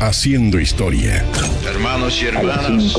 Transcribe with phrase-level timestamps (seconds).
[0.00, 1.24] haciendo historia.
[1.66, 2.94] Hermanos y hermanas.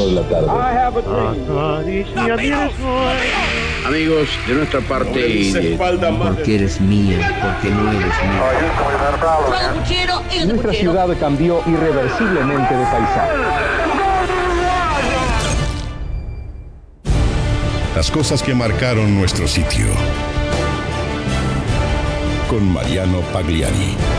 [3.86, 5.78] Amigos, de nuestra parte y de...
[5.78, 8.13] Porque eres mía, porque no eres
[10.36, 10.46] mía.
[10.46, 13.34] Nuestra ciudad cambió irreversiblemente de paisaje.
[17.95, 19.88] Las cosas que marcaron nuestro sitio.
[22.48, 24.16] Con Mariano Pagliari.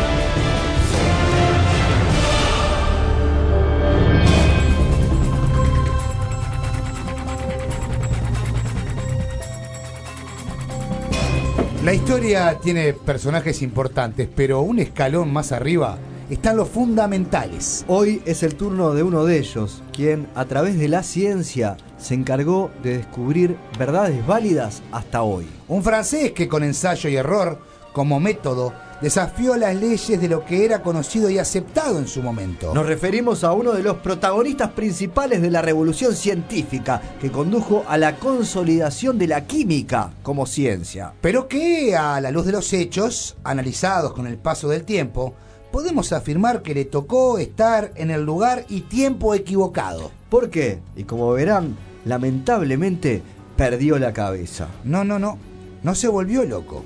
[11.89, 15.97] La historia tiene personajes importantes, pero un escalón más arriba
[16.29, 17.87] están los fundamentales.
[17.89, 22.13] Hoy es el turno de uno de ellos, quien a través de la ciencia se
[22.13, 25.47] encargó de descubrir verdades válidas hasta hoy.
[25.67, 27.59] Un francés que con ensayo y error,
[27.95, 32.75] como método, desafió las leyes de lo que era conocido y aceptado en su momento.
[32.75, 37.99] Nos referimos a uno de los protagonistas principales de la revolución científica que condujo a
[37.99, 41.13] la consolidación de la química como ciencia.
[41.21, 45.35] Pero que, a la luz de los hechos, analizados con el paso del tiempo,
[45.71, 50.11] podemos afirmar que le tocó estar en el lugar y tiempo equivocado.
[50.31, 50.81] ¿Por qué?
[50.97, 53.23] Y como verán, lamentablemente
[53.57, 54.69] perdió la cabeza.
[54.85, 55.39] No, no, no,
[55.83, 56.85] no se volvió loco.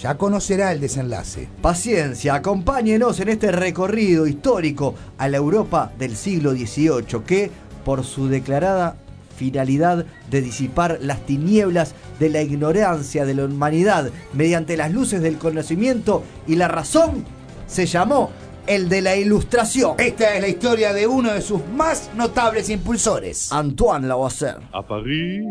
[0.00, 1.48] Ya conocerá el desenlace.
[1.60, 7.50] Paciencia, acompáñenos en este recorrido histórico a la Europa del siglo XVIII que,
[7.84, 8.96] por su declarada
[9.36, 15.36] finalidad de disipar las tinieblas de la ignorancia de la humanidad mediante las luces del
[15.36, 17.24] conocimiento y la razón,
[17.66, 18.30] se llamó
[18.66, 19.96] el de la Ilustración.
[19.98, 23.52] Esta es la historia de uno de sus más notables impulsores.
[23.52, 24.56] Antoine Lavoisier.
[24.72, 25.44] À Paris,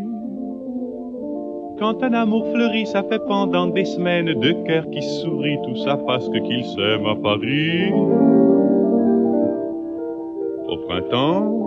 [1.80, 5.96] quand un amour fleurit, ça fait pendant des semaines deux cœurs qui sourient, tout ça
[6.06, 7.90] parce que qu'ils s'aiment à Paris.
[10.68, 11.60] Au printemps,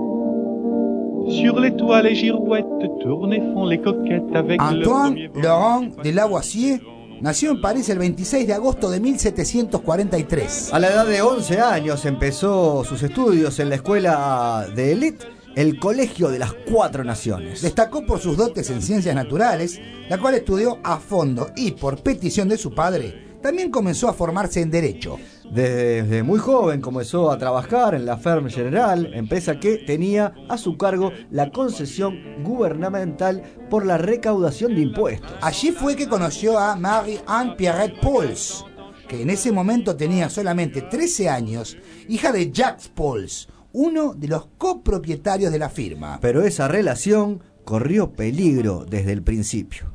[1.29, 2.65] sur les toits, les girouettes
[3.01, 5.17] tournent et font les coquettes avec le Antoine.
[5.35, 6.79] Laurent de Lavoisier
[7.21, 10.73] nació en París el 26 de agosto de 1743.
[10.73, 15.25] A la edad de 11 años empezó sus estudios en la escuela de élite,
[15.55, 17.61] el Colegio de las Cuatro Naciones.
[17.61, 22.49] Destacó por sus dotes en ciencias naturales, la cual estudió a fondo y por petición
[22.49, 25.17] de su padre, también comenzó a formarse en Derecho.
[25.51, 30.77] Desde muy joven comenzó a trabajar en la Ferme General, empresa que tenía a su
[30.77, 35.33] cargo la concesión gubernamental por la recaudación de impuestos.
[35.41, 38.65] Allí fue que conoció a Marie-Anne Pierrette Pauls,
[39.09, 41.77] que en ese momento tenía solamente 13 años,
[42.07, 46.19] hija de Jacques Pauls, uno de los copropietarios de la firma.
[46.21, 49.91] Pero esa relación corrió peligro desde el principio.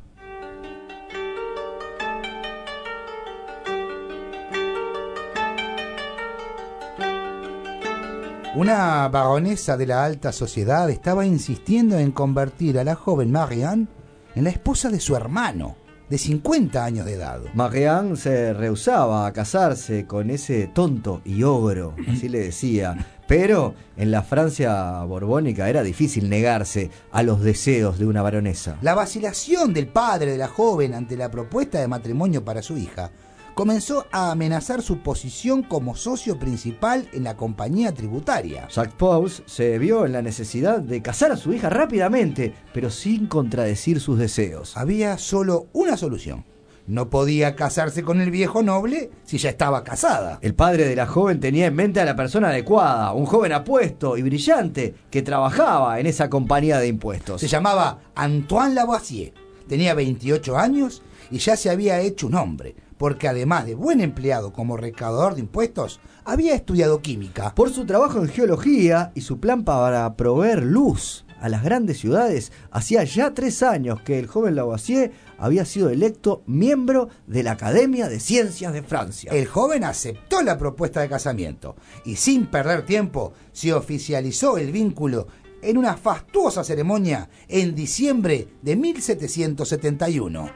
[8.55, 13.87] Una baronesa de la alta sociedad estaba insistiendo en convertir a la joven Marianne
[14.35, 15.77] en la esposa de su hermano,
[16.09, 17.39] de 50 años de edad.
[17.53, 23.18] Marianne se rehusaba a casarse con ese tonto y ogro, así le decía.
[23.29, 28.79] Pero en la Francia borbónica era difícil negarse a los deseos de una baronesa.
[28.81, 33.11] La vacilación del padre de la joven ante la propuesta de matrimonio para su hija
[33.53, 38.67] comenzó a amenazar su posición como socio principal en la compañía tributaria.
[38.67, 43.27] Jacques Pauls se vio en la necesidad de casar a su hija rápidamente, pero sin
[43.27, 44.75] contradecir sus deseos.
[44.75, 46.45] Había solo una solución.
[46.89, 50.39] No podía casarse con el viejo noble si ya estaba casada.
[50.41, 54.17] El padre de la joven tenía en mente a la persona adecuada, un joven apuesto
[54.17, 57.41] y brillante que trabajaba en esa compañía de impuestos.
[57.41, 59.35] Se llamaba Antoine Lavoisier.
[59.67, 64.51] Tenía 28 años y ya se había hecho un hombre, porque además de buen empleado
[64.51, 67.53] como recaudador de impuestos, había estudiado química.
[67.53, 72.51] Por su trabajo en geología y su plan para proveer luz a las grandes ciudades,
[72.71, 78.07] hacía ya tres años que el joven Lavoisier había sido electo miembro de la Academia
[78.09, 79.31] de Ciencias de Francia.
[79.33, 85.27] El joven aceptó la propuesta de casamiento y sin perder tiempo se oficializó el vínculo
[85.61, 90.51] en una fastuosa ceremonia en diciembre de 1771.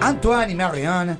[0.00, 1.16] Antoine y Marianne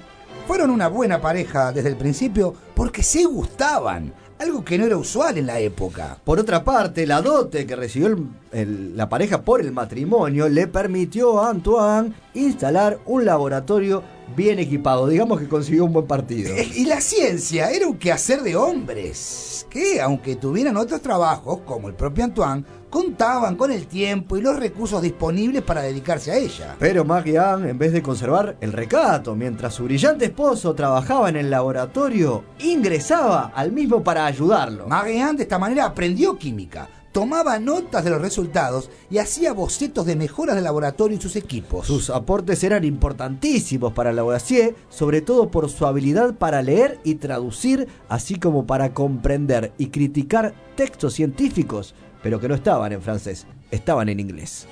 [0.50, 5.38] fueron una buena pareja desde el principio porque se gustaban, algo que no era usual
[5.38, 6.18] en la época.
[6.24, 10.66] Por otra parte, la dote que recibió el- el- la pareja por el matrimonio le
[10.66, 14.02] permitió a Antoine instalar un laboratorio
[14.36, 15.06] bien equipado.
[15.06, 16.50] Digamos que consiguió un buen partido.
[16.74, 21.94] Y la ciencia era un quehacer de hombres, que aunque tuvieran otros trabajos, como el
[21.94, 26.76] propio Antoine, contaban con el tiempo y los recursos disponibles para dedicarse a ella.
[26.78, 31.48] Pero Marie-Anne, en vez de conservar el recato mientras su brillante esposo trabajaba en el
[31.48, 34.86] laboratorio, ingresaba al mismo para ayudarlo.
[34.88, 40.16] Marie-Anne de esta manera aprendió química, tomaba notas de los resultados y hacía bocetos de
[40.16, 41.86] mejoras del laboratorio y sus equipos.
[41.86, 47.88] Sus aportes eran importantísimos para Lavoisier, sobre todo por su habilidad para leer y traducir,
[48.08, 54.08] así como para comprender y criticar textos científicos, pero que no estaban en francés, estaban
[54.08, 54.66] en inglés.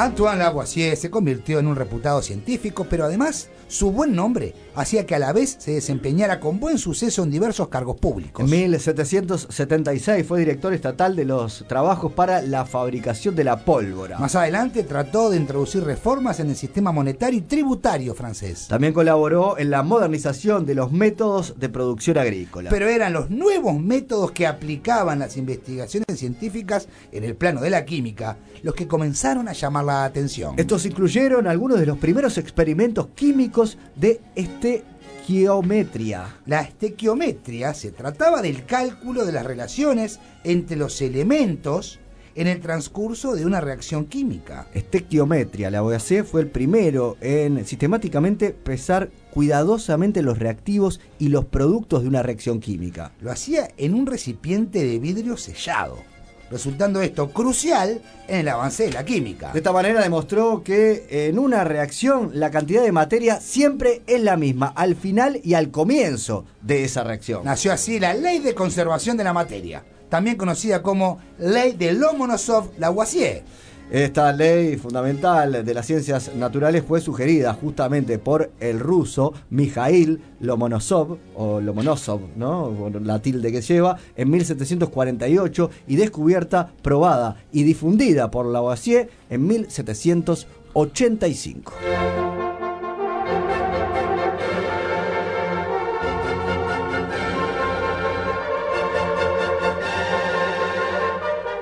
[0.00, 5.14] Antoine Lavoisier se convirtió en un reputado científico, pero además su buen nombre hacía que
[5.14, 8.42] a la vez se desempeñara con buen suceso en diversos cargos públicos.
[8.44, 14.18] En 1776 fue director estatal de los trabajos para la fabricación de la pólvora.
[14.18, 18.66] Más adelante trató de introducir reformas en el sistema monetario y tributario francés.
[18.68, 22.70] También colaboró en la modernización de los métodos de producción agrícola.
[22.70, 27.84] Pero eran los nuevos métodos que aplicaban las investigaciones científicas en el plano de la
[27.84, 30.54] química los que comenzaron a llamar la atención.
[30.58, 33.59] Estos incluyeron algunos de los primeros experimentos químicos
[33.96, 36.36] de estequiometría.
[36.46, 42.00] La estequiometría se trataba del cálculo de las relaciones entre los elementos
[42.34, 44.68] en el transcurso de una reacción química.
[44.72, 52.02] Estequiometría, la OAC fue el primero en sistemáticamente pesar cuidadosamente los reactivos y los productos
[52.02, 53.12] de una reacción química.
[53.20, 56.09] Lo hacía en un recipiente de vidrio sellado
[56.50, 59.52] resultando esto crucial en el avance de la química.
[59.52, 64.36] De esta manera demostró que en una reacción la cantidad de materia siempre es la
[64.36, 67.44] misma, al final y al comienzo de esa reacción.
[67.44, 73.42] Nació así la Ley de Conservación de la Materia, también conocida como Ley de Lomonosov-Lavoisier
[73.90, 81.18] esta ley fundamental de las ciencias naturales fue sugerida justamente por el ruso Mikhail Lomonosov,
[81.34, 82.88] o Lomonosov, ¿no?
[83.02, 91.72] la tilde que lleva, en 1748 y descubierta, probada y difundida por Lavoisier en 1785.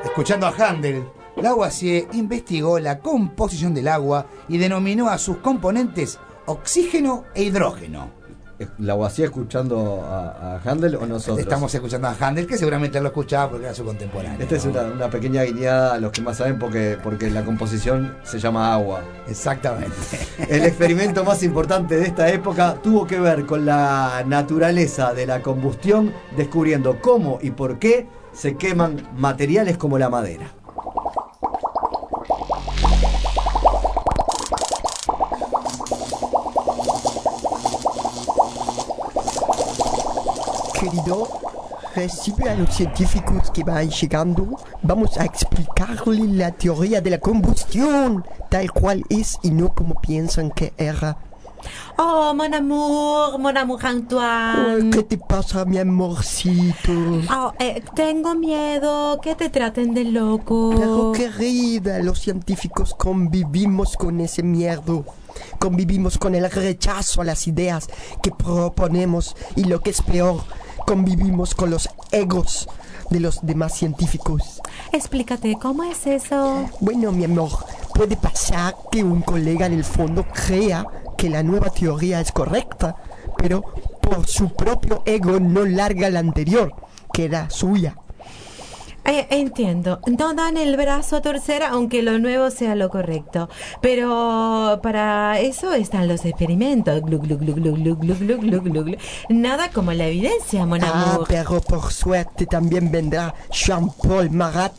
[0.05, 1.05] Escuchando a Handel,
[1.43, 8.19] Lavoisier investigó la composición del agua y denominó a sus componentes oxígeno e hidrógeno.
[8.79, 11.39] ¿Lavoisier escuchando a, Handel o nosotros?
[11.39, 14.41] Estamos escuchando a Handel, que seguramente lo escuchaba porque era su contemporáneo.
[14.41, 18.41] Esta es una, pequeña guiñada a los que más saben porque, porque la composición se
[18.41, 19.03] llama agua.
[19.29, 19.95] Exactamente.
[20.49, 25.41] El experimento más importante de esta época tuvo que ver con la naturaleza de la
[25.41, 30.58] combustión, descubriendo cómo y por qué se queman materiales como la madera.
[41.99, 44.57] Recibe a los científicos que van llegando.
[44.83, 50.51] Vamos a explicarle la teoría de la combustión, tal cual es y no como piensan
[50.53, 51.19] que era.
[51.97, 54.91] Oh, mon amour, mon amour Antoine.
[54.91, 56.93] ¿Qué te pasa, mi amorcito?
[57.31, 60.71] Oh, eh, tengo miedo que te traten de loco.
[60.77, 65.05] Pero querida, los científicos convivimos con ese miedo.
[65.59, 67.89] Convivimos con el rechazo a las ideas
[68.23, 70.45] que proponemos y lo que es peor,
[70.89, 72.67] convivimos con los egos
[73.11, 74.63] de los demás científicos.
[74.91, 76.65] Explícate, ¿cómo es eso?
[76.81, 77.51] Bueno, mi amor,
[77.95, 80.87] puede pasar que un colega en el fondo crea
[81.19, 82.97] que la nueva teoría es correcta,
[83.37, 83.61] pero
[84.01, 86.75] por su propio ego no larga la anterior,
[87.13, 87.95] que era suya.
[89.09, 90.01] Eh, entiendo.
[90.07, 93.49] No dan el brazo a torcer aunque lo nuevo sea lo correcto.
[93.81, 97.03] Pero para eso están los experimentos.
[99.31, 104.75] Nada como la evidencia, mon Ah, pero por suerte también vendrá Jean-Paul Marat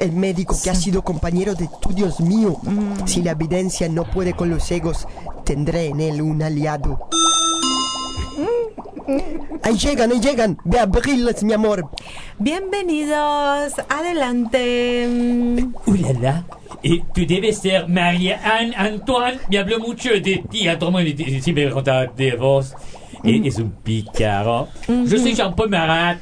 [0.00, 2.56] el médico que ha sido compañero de estudios mío.
[3.04, 5.06] Si la evidencia no puede con los egos,
[5.44, 7.08] tendré en él un aliado.
[9.62, 10.58] Ahí llegan, ahí llegan.
[10.64, 11.90] Ve a abrirles, mi amor.
[12.38, 13.74] Bienvenidos.
[13.88, 15.08] Adelante.
[15.86, 16.44] ¡Ulala!
[16.82, 19.38] Y tú debes ser María-Anne Antoine.
[19.50, 20.68] Me habló mucho de ti.
[20.68, 22.74] Antoine sí me contaba de vos.
[23.22, 23.44] Mm.
[23.44, 24.68] Es un pícaro.
[24.88, 26.18] Yo soy Jean-Paul Marat.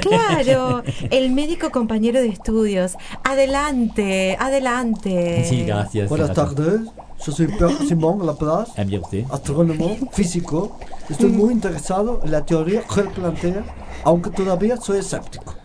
[0.00, 2.96] Claro, el médico compañero de estudios.
[3.24, 5.44] Adelante, adelante.
[5.48, 6.08] Sí, gracias.
[6.08, 6.80] Buenas tardes.
[7.24, 7.48] Yo soy
[7.86, 10.78] Simón Laplace, astrónomo, físico.
[11.10, 13.64] Estoy muy interesado en la teoría que él plantea,
[14.04, 15.56] aunque todavía soy escéptico.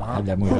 [0.00, 0.50] Habla muy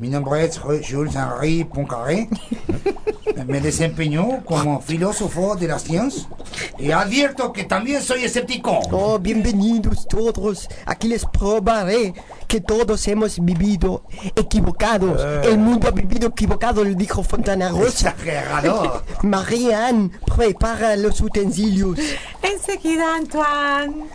[0.00, 2.28] Mi nombre es Jules Henri Poincaré.
[3.46, 6.26] Me desempeñó como filósofo de las ciencias
[6.78, 8.80] y advierto que también soy escéptico.
[8.90, 10.68] Oh, bienvenidos todos.
[10.86, 12.14] Aquí les probaré
[12.48, 15.22] que todos hemos vivido equivocados.
[15.44, 18.10] El mundo ha vivido equivocado, lo dijo Fontana Rosa.
[18.10, 19.02] Exagerado.
[19.22, 21.98] Marianne, prepara los utensilios.
[22.68, 24.06] Enseguida, Antoine.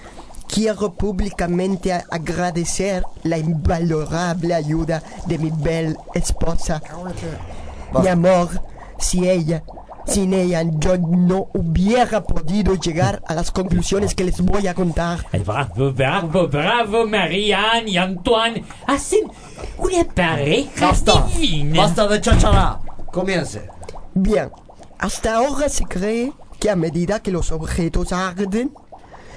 [0.47, 6.81] Quiero públicamente agradecer la invalorable ayuda de mi bella esposa.
[8.01, 8.49] Mi amor,
[8.99, 9.63] si ella,
[10.05, 15.25] sin ella yo no hubiera podido llegar a las conclusiones que les voy a contar.
[15.45, 18.65] Bravo, bravo, bravo, Marianne y Antoine.
[18.85, 19.31] Hacen
[19.77, 21.83] una pareja Basta, divina.
[21.83, 22.79] basta de chachará.
[23.13, 23.61] Comience.
[24.13, 24.51] Bien,
[24.99, 28.71] hasta ahora se cree que a medida que los objetos arden,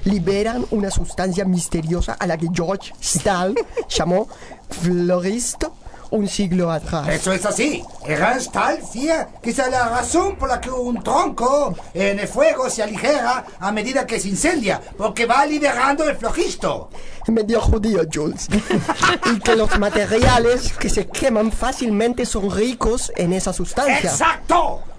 [0.04, 3.54] liberan una sustancia misteriosa a la que George Stahl
[3.88, 4.28] llamó
[4.68, 5.74] floristo
[6.10, 7.08] un siglo atrás.
[7.08, 7.82] Eso es así.
[8.06, 12.82] Decía que esa es la razón por la que un tronco en el fuego se
[12.82, 16.90] aligera a medida que se incendia, porque va liberando el flojisto.
[17.28, 18.48] medio judío, Jules.
[19.34, 24.10] y que los materiales que se queman fácilmente son ricos en esa sustancia.
[24.10, 24.93] ¡Exacto!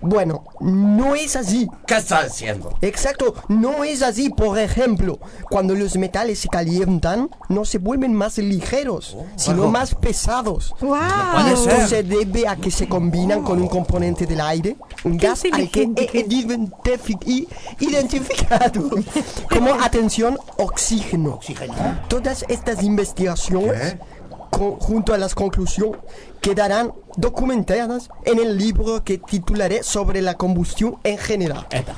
[0.00, 1.68] Bueno, no es así.
[1.86, 2.74] ¿Qué está diciendo?
[2.80, 4.30] Exacto, no es así.
[4.30, 5.18] Por ejemplo,
[5.50, 10.74] cuando los metales se calientan, no se vuelven más ligeros, sino algo- más pesados.
[10.80, 10.96] ¡Wow!
[11.46, 15.42] Y esto se debe a que se combinan con un componente del aire, un gas
[15.52, 16.24] al que he
[17.80, 18.90] identificado
[19.50, 21.34] como, atención, oxígeno.
[21.34, 21.74] Oxígeno.
[22.08, 23.96] Todas estas investigaciones,
[24.50, 26.00] con- junto a las conclusiones,
[26.40, 31.66] quedarán documentadas en el libro que titularé sobre la combustión en general.
[31.70, 31.92] Epa.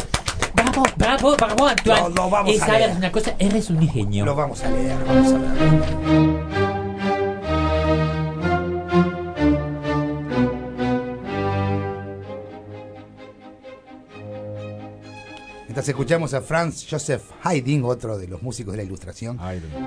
[0.55, 2.01] Bravo, bravo, bravo, Antoine.
[2.01, 2.97] Lo- lo vamos y a sabes leer.
[2.97, 4.25] una cosa, eres un genio.
[4.25, 6.60] Lo vamos a leer, vamos a ver.
[15.91, 19.39] Escuchamos a Franz Joseph Haydn, otro de los músicos de la Ilustración,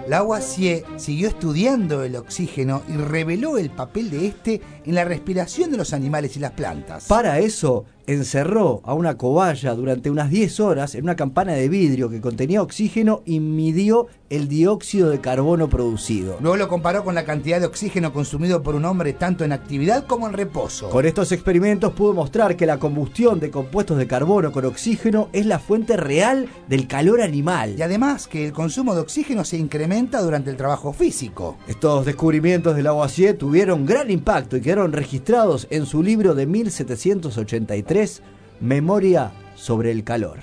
[0.07, 5.77] Lavoisier siguió estudiando el oxígeno y reveló el papel de este en la respiración de
[5.77, 7.05] los animales y las plantas.
[7.05, 12.09] Para eso, encerró a una cobaya durante unas 10 horas en una campana de vidrio
[12.09, 16.37] que contenía oxígeno y midió el dióxido de carbono producido.
[16.41, 20.07] Luego lo comparó con la cantidad de oxígeno consumido por un hombre tanto en actividad
[20.07, 20.89] como en reposo.
[20.89, 25.45] Con estos experimentos pudo mostrar que la combustión de compuestos de carbono con oxígeno es
[25.45, 27.75] la fuente real del calor animal.
[27.77, 31.57] Y además que el consumo de oxígeno se incrementa durante el trabajo físico.
[31.67, 37.92] Estos descubrimientos de Lavoisier tuvieron gran impacto y quedaron registrados en su libro de 1783,
[38.59, 40.39] Memoria sobre el calor.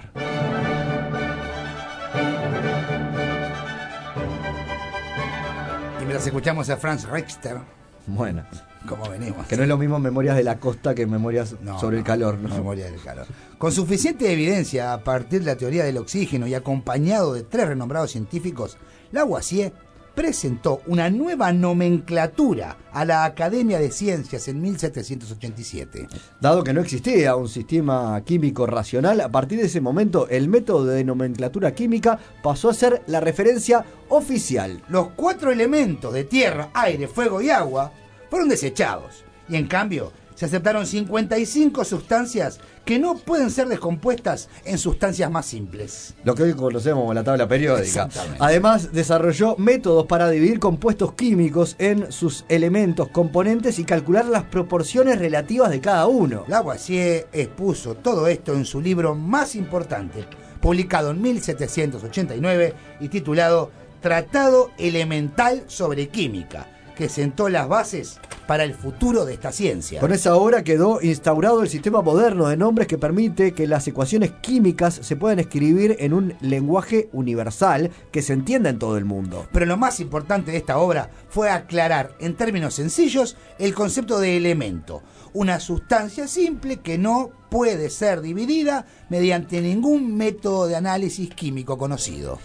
[6.01, 7.59] Y mientras escuchamos a Franz Richter,
[8.07, 8.45] Bueno,
[8.89, 9.47] como venimos.
[9.47, 12.39] que no es lo mismo Memorias de la Costa que Memorias No, sobre el calor,
[12.39, 12.49] ¿no?
[12.55, 13.27] Memoria del calor.
[13.59, 18.13] Con suficiente evidencia a partir de la teoría del oxígeno y acompañado de tres renombrados
[18.13, 18.79] científicos,
[19.13, 19.73] Lavoisier
[20.21, 26.09] presentó una nueva nomenclatura a la Academia de Ciencias en 1787.
[26.43, 30.85] Dado que no existía un sistema químico racional, a partir de ese momento el método
[30.85, 34.83] de nomenclatura química pasó a ser la referencia oficial.
[34.91, 37.91] Los cuatro elementos de tierra, aire, fuego y agua
[38.29, 44.79] fueron desechados y en cambio se aceptaron 55 sustancias que no pueden ser descompuestas en
[44.79, 46.15] sustancias más simples.
[46.25, 48.09] Lo que hoy conocemos como la tabla periódica.
[48.39, 55.19] Además, desarrolló métodos para dividir compuestos químicos en sus elementos, componentes y calcular las proporciones
[55.19, 56.45] relativas de cada uno.
[56.49, 60.25] Lavoisier expuso todo esto en su libro más importante,
[60.63, 68.75] publicado en 1789 y titulado Tratado Elemental sobre Química, que sentó las bases para el
[68.75, 70.01] futuro de esta ciencia.
[70.01, 74.33] Con esa obra quedó instaurado el sistema moderno de nombres que permite que las ecuaciones
[74.43, 79.47] químicas se puedan escribir en un lenguaje universal que se entienda en todo el mundo.
[79.51, 84.37] Pero lo más importante de esta obra fue aclarar en términos sencillos el concepto de
[84.37, 85.03] elemento,
[85.33, 92.39] una sustancia simple que no puede ser dividida mediante ningún método de análisis químico conocido.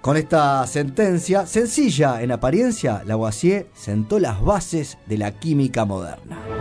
[0.00, 6.57] Con esta sentencia, sencilla en apariencia, Lavoisier sentó las bases de la química moderna.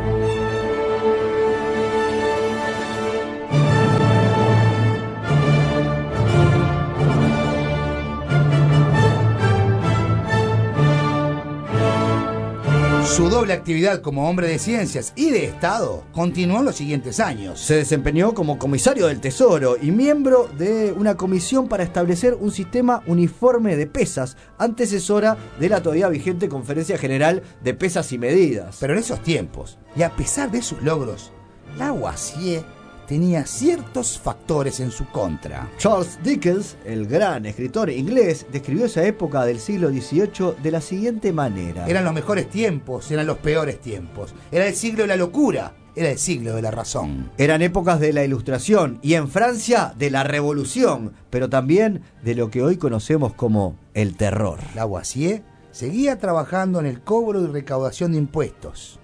[13.17, 17.59] Su doble actividad como hombre de ciencias y de Estado continuó en los siguientes años.
[17.59, 23.01] Se desempeñó como comisario del Tesoro y miembro de una comisión para establecer un sistema
[23.07, 28.77] uniforme de pesas, antecesora de la todavía vigente Conferencia General de Pesas y Medidas.
[28.79, 31.31] Pero en esos tiempos, y a pesar de sus logros,
[31.75, 32.63] Lavoisier
[33.07, 35.69] tenía ciertos factores en su contra.
[35.77, 41.31] Charles Dickens, el gran escritor inglés, describió esa época del siglo XVIII de la siguiente
[41.31, 41.87] manera.
[41.87, 44.33] Eran los mejores tiempos, eran los peores tiempos.
[44.51, 47.31] Era el siglo de la locura, era el siglo de la razón.
[47.37, 52.51] Eran épocas de la Ilustración y en Francia de la Revolución, pero también de lo
[52.51, 54.59] que hoy conocemos como el terror.
[54.75, 58.99] Lavoisier seguía trabajando en el cobro y recaudación de impuestos,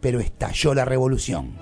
[0.00, 1.56] pero estalló la revolución.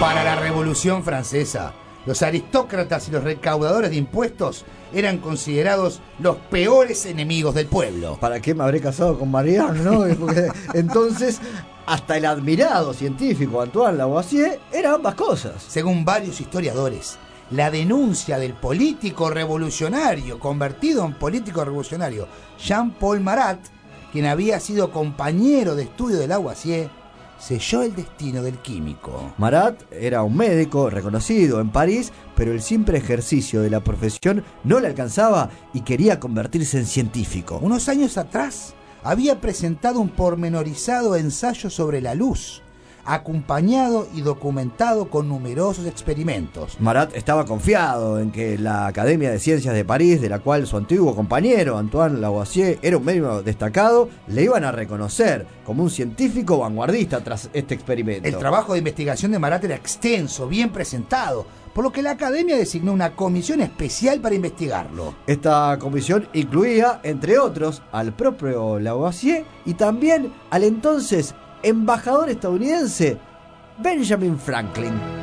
[0.00, 1.72] Para la Revolución Francesa,
[2.06, 8.16] los aristócratas y los recaudadores de impuestos eran considerados los peores enemigos del pueblo.
[8.20, 10.04] ¿Para qué me habré casado con Marianne, no?
[10.74, 11.40] Entonces,
[11.84, 15.64] hasta el admirado científico Antoine Lavoisier era ambas cosas.
[15.66, 17.18] Según varios historiadores,
[17.50, 23.58] la denuncia del político revolucionario, convertido en político revolucionario, Jean-Paul Marat,
[24.12, 26.88] quien había sido compañero de estudio de Lavoisier,
[27.38, 29.32] selló el destino del químico.
[29.38, 34.80] Marat era un médico reconocido en París, pero el simple ejercicio de la profesión no
[34.80, 37.58] le alcanzaba y quería convertirse en científico.
[37.62, 42.62] Unos años atrás había presentado un pormenorizado ensayo sobre la luz,
[43.08, 46.76] acompañado y documentado con numerosos experimentos.
[46.78, 50.76] Marat estaba confiado en que la Academia de Ciencias de París, de la cual su
[50.76, 56.58] antiguo compañero Antoine Lavoisier era un médico destacado, le iban a reconocer como un científico
[56.58, 58.28] vanguardista tras este experimento.
[58.28, 62.56] El trabajo de investigación de Marat era extenso, bien presentado, por lo que la Academia
[62.56, 65.14] designó una comisión especial para investigarlo.
[65.26, 73.18] Esta comisión incluía, entre otros, al propio Lavoisier y también al entonces embajador estadounidense
[73.78, 75.18] Benjamin Franklin.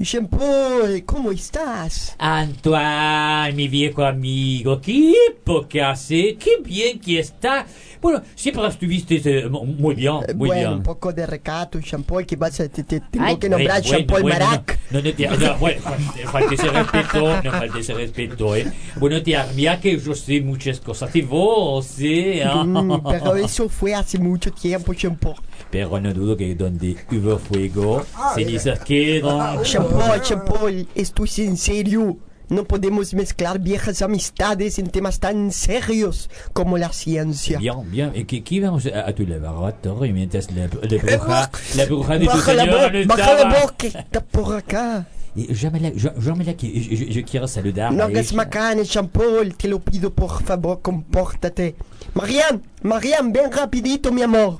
[0.00, 2.14] Jean-Paul, ¿cómo estás?
[2.18, 7.66] Antoine, mi viejo amigo, qué época hace, qué bien que está.
[8.00, 10.82] Bueno, siempre estuviste eh, muy bien, muy bueno, un bien.
[10.82, 14.22] poco de recato, Jean-Paul, que vas a, te, te- tengo Ay, que nombrar bueno, Jean-Paul
[14.22, 14.78] bueno, Marac.
[14.90, 15.80] No, no, te, no, bueno,
[16.32, 18.72] falte- ese respeto, no falte ese respeto, ¿eh?
[18.96, 22.44] Bueno, te mira que yo sé muchas cosas de vos, ¿eh?
[22.64, 25.36] Mm, pero eso fue hace mucho tiempo, Jean-Paul.
[25.70, 29.62] Pero no dudo que donde hubo fuego, cenizas quedan.
[29.62, 32.16] Jean-Paul, Jean-Paul, esto es en serio.
[32.48, 37.58] No podemos mezclar viejas amistades en temas tan serios como la ciencia.
[37.58, 38.12] Bien, bien.
[38.14, 40.68] ¿Y qué, qué vamos a, a tu laboratorio mientras la, la
[41.02, 43.60] bruja, la bruja de tu Baja la, voz, no baja la estaba?
[43.60, 45.06] voz que está por acá.
[45.34, 50.80] Que yo, yo- yo quiero saludar No hagas macanes, Jean-Paul, te lo pido por favor,
[50.82, 51.76] compórtate.
[52.14, 54.58] Marianne, Marianne, ven rapidito, mi amor.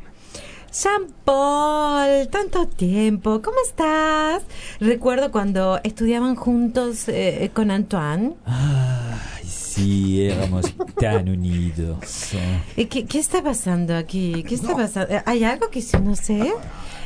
[0.73, 4.43] Jean-Paul, tanto tiempo, ¿cómo estás?
[4.81, 8.35] Recuerdo cuando estudiaban juntos eh, con Antoine.
[8.45, 10.67] Ay, sí, éramos
[11.01, 12.33] tan unidos.
[12.77, 14.45] Eh, ¿Qué, qué está pasando aquí?
[14.47, 15.15] ¿Qué está pasando?
[15.15, 16.53] Eh, ¿Hay algo que yo no sé?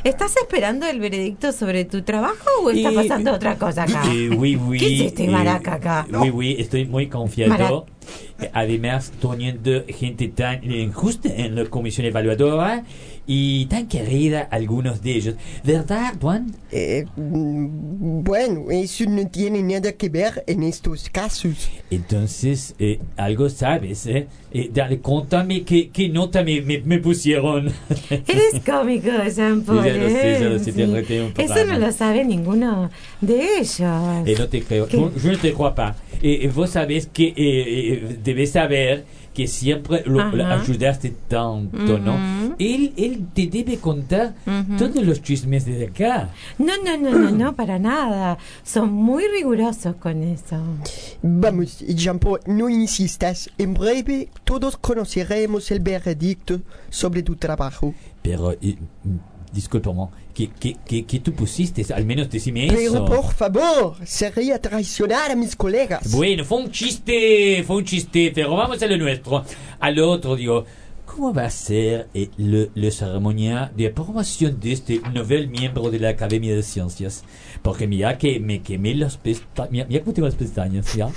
[0.03, 4.03] ¿Estás esperando el veredicto sobre tu trabajo o está Eh, pasando otra cosa acá?
[4.11, 4.77] Eh, oui, oui.
[4.77, 6.05] ¿Qué hiciste, eh, maraca, acá?
[6.11, 7.51] Oui, oui, estoy muy confiado.
[7.51, 7.83] Marac.
[8.41, 12.83] Eh, Además, teniendo gente tan injusta en la comisión evaluadora
[13.25, 15.35] y tan querida algunos de ellos.
[15.63, 16.53] ¿Verdad, Juan?
[16.71, 21.69] Eh, mm, bueno, eso no tiene nada que ver en estos casos.
[21.89, 24.27] Entonces, eh, algo sabes, ¿eh?
[24.51, 27.71] Eh, dale, contame qué, qué nota me, me, me pusieron.
[28.09, 29.83] Eres cómico, Jean-Paul.
[29.83, 30.59] Sí, ya lo sé, ya lo ¿eh?
[30.59, 30.91] sé, te Sí.
[30.93, 31.73] reté un Eso programa.
[31.79, 33.79] no lo sabe ninguno de ellos.
[34.27, 34.87] Eh, no te creo.
[34.89, 35.95] Yo no te creo pas.
[36.53, 42.15] Vos sabés que debes saber que siempre lo, lo ayudaste tanto, ¿no?
[42.59, 44.77] Él, él te debe contar Ujú.
[44.77, 46.29] todos los chismes de acá.
[46.57, 48.37] No, no, no, no, no, para nada.
[48.63, 50.57] Son muy rigurosos con eso.
[51.21, 53.49] Vamos, Jean-Paul, no insistas.
[53.57, 57.93] En breve todos conoceremos el veredicto sobre tu trabajo.
[58.21, 59.15] Pero, eh, mm,
[59.53, 61.85] discúlpame, ¿qué, qué, qué, qué tú pusiste?
[61.93, 63.05] Al menos decime Pero eso.
[63.05, 66.11] por favor, sería traicionar a mis colegas.
[66.11, 69.43] Bueno, fue un chiste, fue un chiste, pero vamos a lo nuestro.
[69.79, 70.65] Al otro, digo,
[71.15, 75.99] ¿cómo va a ser eh, le- la ceremonia de aprobación de este nuevo miembro de
[75.99, 77.23] la Academia de Ciencias?
[77.61, 81.09] Porque mira que me quemé las pestañas, mira, mira cómo tengo las pestañas, ¿ya?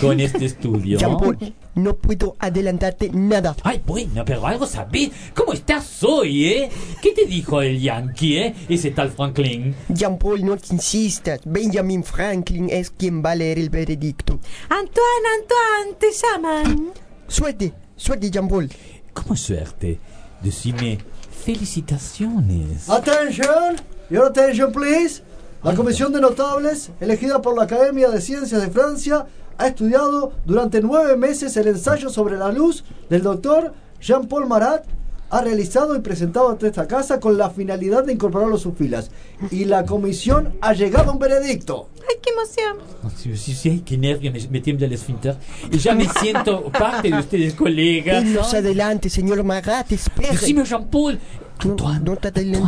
[0.00, 0.98] Con este estudio.
[0.98, 3.56] Jean-Paul, no puedo adelantarte nada.
[3.62, 5.10] Ay, bueno, pero algo sabés.
[5.34, 6.70] ¿Cómo estás hoy, eh?
[7.02, 8.54] ¿Qué te dijo el yankee, eh?
[8.68, 9.74] Ese tal Franklin.
[9.88, 11.40] Jean-Paul, no insistas.
[11.44, 14.38] Benjamin Franklin es quien va a leer el veredicto.
[14.68, 16.92] Antoine, Antoine, te llaman.
[17.28, 18.70] Suerte, suerte, Jean-Paul.
[19.16, 19.98] ¿Cómo suerte?
[20.42, 20.98] Decime
[21.44, 22.88] felicitaciones.
[22.90, 23.76] Attention,
[24.10, 25.22] your attention please.
[25.62, 29.26] La comisión de notables, elegida por la Academia de Ciencias de Francia,
[29.56, 34.84] ha estudiado durante nueve meses el ensayo sobre la luz del doctor Jean-Paul Marat.
[35.30, 39.10] Ha realizado y presentado ante esta casa con la finalidad de incorporarlo a sus filas.
[39.50, 41.88] Y la comisión ha llegado a un veredicto.
[42.08, 42.76] ¡Ay, qué emoción!
[43.02, 45.36] Oh, Sí, sí, sí, qué nervio, me, me tiembla el esfínter.
[45.72, 48.24] Y ya me siento parte de ustedes, colegas.
[48.24, 50.30] Irnos adelante, señor Marat, espere.
[50.30, 51.18] Decime, Jean-Paul.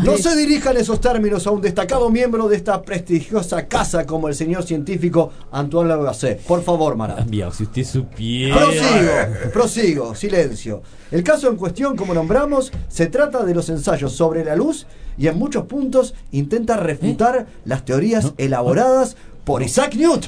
[0.04, 4.28] No, se dirija en esos términos a un destacado miembro de esta prestigiosa casa como
[4.28, 6.38] el señor científico Antoine Lavoisier.
[6.38, 7.26] Por favor, Marat.
[7.28, 8.56] Mira, si usted supiera.
[8.58, 10.82] Prosigo, prosigo, silencio.
[11.10, 15.26] El caso en cuestión, como nombramos, se trata de los ensayos sobre la luz y
[15.26, 20.20] en muchos puntos intenta refutar las teorías elaboradas por Isaac Newton.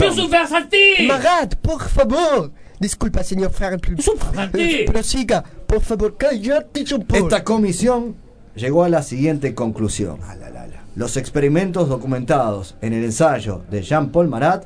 [1.06, 2.52] Marat, por favor.
[2.78, 4.02] Disculpa, señor farsante.
[4.86, 6.84] Prosiga, por favor, cállate.
[7.18, 8.16] Esta comisión
[8.54, 10.18] llegó a la siguiente conclusión.
[10.96, 14.64] Los experimentos documentados en el ensayo de Jean-Paul Marat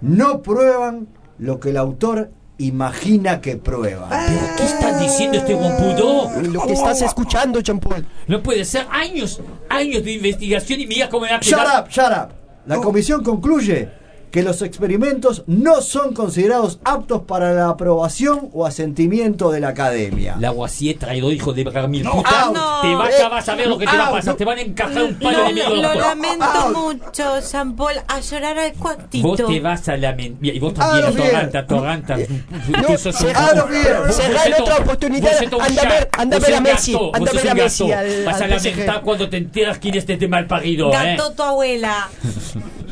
[0.00, 4.08] no prueban lo que el autor imagina que prueba.
[4.56, 6.30] ¿Qué está diciendo este guampudo?
[6.42, 8.06] Lo que estás escuchando, Jean-Paul.
[8.28, 11.82] No puede ser años, años de investigación y mira cómo me ha Shut quedado.
[11.82, 12.28] up, shut up.
[12.66, 13.88] La comisión concluye
[14.34, 20.34] que los experimentos no son considerados aptos para la aprobación o asentimiento de la academia.
[20.40, 22.32] La Guasier, traidor, hijo de mil No, putas.
[22.32, 22.56] out.
[22.56, 22.80] No.
[22.80, 24.16] Te vas, ya vas a ver lo que te va a Out.
[24.16, 24.34] pasar.
[24.34, 25.76] Te van a encajar un palo Lo, de miedo.
[25.76, 26.72] lo lamento Ah.
[26.74, 29.28] mucho, Jean-Paul, a llorar al cuartito.
[29.28, 30.44] Vos te vas a lamentar.
[30.52, 31.04] Y vos también,
[31.36, 32.44] Ah, atorranta, Ah, bien.
[32.88, 35.30] Vos Cerralo sos otra un- oportunidad.
[35.60, 37.90] Anda a ver- anda a Messi, anda a ver a Messi
[38.26, 41.14] Vas a lamentar cuando te enteras quién es este mal parido, ¿eh?
[41.16, 42.08] Gato tu abuela.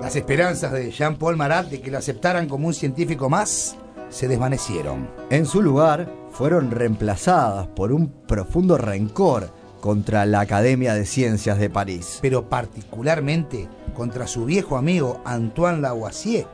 [0.00, 3.76] Las esperanzas de Jean-Paul Marat de que lo aceptaran como un científico más
[4.10, 5.08] se desvanecieron.
[5.30, 11.70] En su lugar, fueron reemplazadas por un profundo rencor contra la Academia de Ciencias de
[11.70, 12.18] París.
[12.22, 16.46] pero particularmente contra su viejo amigo Antoine Lavoisier,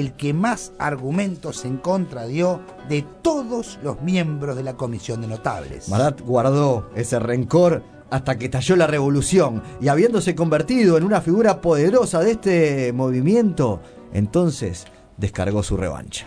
[0.00, 5.28] el que más argumentos en contra dio de todos los miembros de la comisión de
[5.28, 5.88] notables.
[5.88, 11.60] Marat guardó ese rencor hasta que estalló la revolución y habiéndose convertido en una figura
[11.60, 13.80] poderosa de este movimiento,
[14.12, 16.26] entonces descargó su revancha.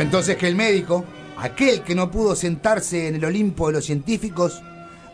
[0.00, 1.04] Fue entonces que el médico,
[1.36, 4.62] aquel que no pudo sentarse en el Olimpo de los científicos,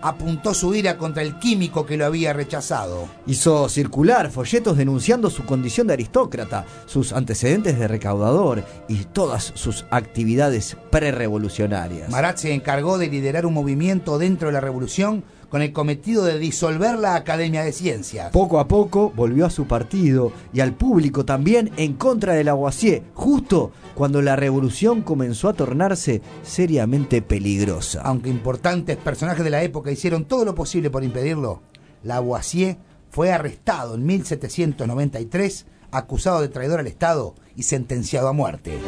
[0.01, 3.09] apuntó su ira contra el químico que lo había rechazado.
[3.27, 9.87] Hizo circular folletos denunciando su condición de aristócrata, sus antecedentes de recaudador y todas sus
[9.91, 12.09] actividades prerevolucionarias.
[12.09, 15.25] Marat se encargó de liderar un movimiento dentro de la revolución
[15.57, 18.31] con el cometido de disolver la Academia de Ciencias.
[18.31, 23.05] Poco a poco volvió a su partido y al público también en contra de Lavoisier,
[23.15, 28.03] justo cuando la revolución comenzó a tornarse seriamente peligrosa.
[28.03, 31.63] Aunque importantes personajes de la época hicieron todo lo posible por impedirlo,
[32.03, 32.77] Lavoisier
[33.09, 38.79] fue arrestado en 1793, acusado de traidor al Estado y sentenciado a muerte.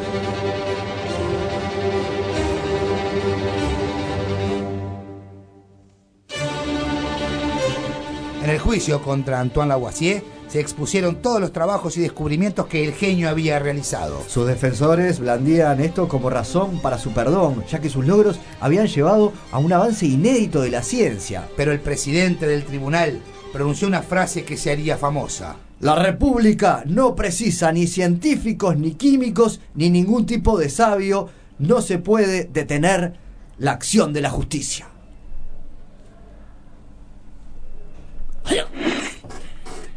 [8.48, 12.94] En el juicio contra Antoine Lavoisier se expusieron todos los trabajos y descubrimientos que el
[12.94, 14.22] genio había realizado.
[14.26, 19.34] Sus defensores blandían esto como razón para su perdón, ya que sus logros habían llevado
[19.52, 21.46] a un avance inédito de la ciencia.
[21.58, 23.20] Pero el presidente del tribunal
[23.52, 25.56] pronunció una frase que se haría famosa.
[25.80, 31.28] La República no precisa ni científicos, ni químicos, ni ningún tipo de sabio.
[31.58, 33.12] No se puede detener
[33.58, 34.88] la acción de la justicia.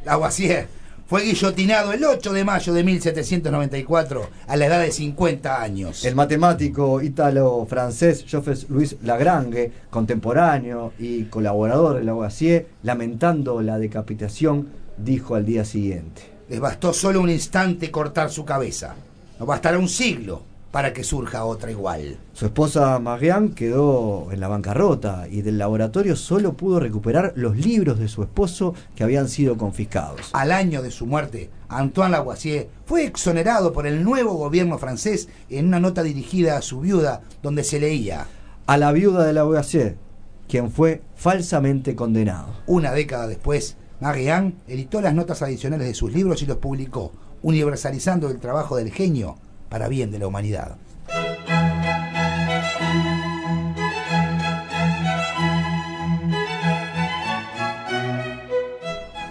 [0.06, 0.68] Lavoisier
[1.12, 6.06] fue guillotinado el 8 de mayo de 1794 a la edad de 50 años.
[6.06, 15.36] El matemático ítalo-francés Joseph Louis Lagrange, contemporáneo y colaborador de Lavoisier, lamentando la decapitación, dijo
[15.36, 16.22] al día siguiente.
[16.48, 18.96] Les bastó solo un instante cortar su cabeza.
[19.38, 22.18] No bastará un siglo para que surja otra igual.
[22.34, 28.00] Su esposa Marianne quedó en la bancarrota y del laboratorio solo pudo recuperar los libros
[28.00, 30.30] de su esposo que habían sido confiscados.
[30.34, 35.68] Al año de su muerte, Antoine Lavoisier fue exonerado por el nuevo gobierno francés en
[35.68, 38.28] una nota dirigida a su viuda donde se leía
[38.66, 39.98] A la viuda de Lavoisier,
[40.48, 42.48] quien fue falsamente condenado.
[42.66, 47.12] Una década después, Marianne editó las notas adicionales de sus libros y los publicó,
[47.44, 49.38] universalizando el trabajo del genio
[49.72, 50.76] para bien de la humanidad.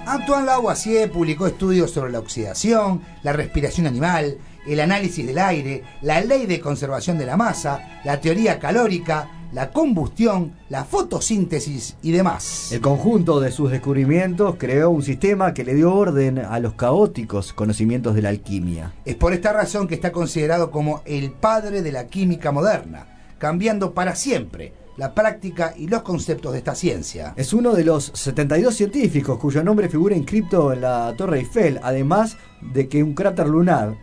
[0.06, 6.20] Antoine Lavoisier publicó estudios sobre la oxidación, la respiración animal, el análisis del aire, la
[6.22, 12.72] ley de conservación de la masa, la teoría calórica, la combustión, la fotosíntesis y demás.
[12.72, 17.52] El conjunto de sus descubrimientos creó un sistema que le dio orden a los caóticos
[17.52, 18.92] conocimientos de la alquimia.
[19.04, 23.06] Es por esta razón que está considerado como el padre de la química moderna,
[23.38, 27.32] cambiando para siempre la práctica y los conceptos de esta ciencia.
[27.36, 32.36] Es uno de los 72 científicos cuyo nombre figura inscripto en la Torre Eiffel, además
[32.60, 33.96] de que un cráter lunar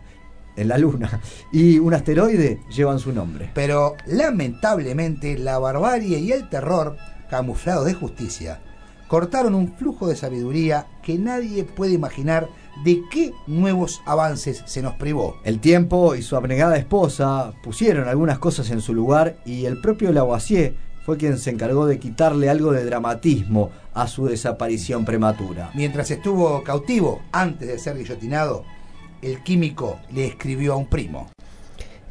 [0.58, 1.20] en la Luna
[1.52, 3.50] y un asteroide llevan su nombre.
[3.54, 6.96] Pero lamentablemente la barbarie y el terror,
[7.30, 8.60] camuflado de justicia,
[9.08, 12.48] cortaron un flujo de sabiduría que nadie puede imaginar
[12.84, 15.36] de qué nuevos avances se nos privó.
[15.44, 20.12] El tiempo y su abnegada esposa pusieron algunas cosas en su lugar y el propio
[20.12, 25.70] Lavoisier fue quien se encargó de quitarle algo de dramatismo a su desaparición prematura.
[25.74, 28.64] Mientras estuvo cautivo antes de ser guillotinado,
[29.22, 31.30] el químico le escribió a un primo.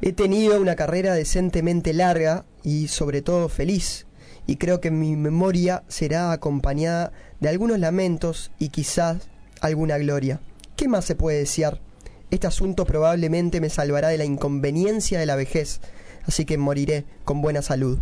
[0.02, 4.06] He tenido una carrera decentemente larga y sobre todo feliz,
[4.46, 9.30] y creo que mi memoria será acompañada de algunos lamentos y quizás
[9.62, 10.40] alguna gloria.
[10.76, 11.82] ¿Qué más se puede desear?
[12.30, 15.82] Este asunto probablemente me salvará de la inconveniencia de la vejez,
[16.26, 18.00] así que moriré con buena salud.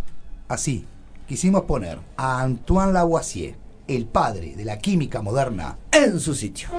[0.47, 0.85] Así,
[1.27, 3.55] quisimos poner a Antoine Lavoisier,
[3.87, 6.69] el padre de la química moderna, en su sitio.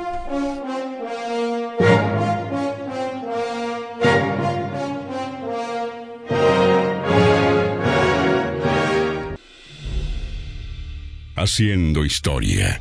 [11.37, 12.81] Haciendo historia.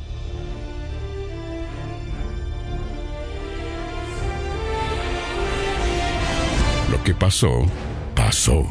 [6.90, 7.66] Lo que pasó,
[8.14, 8.66] pasó.